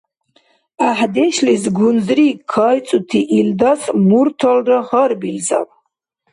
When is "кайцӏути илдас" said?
2.51-3.81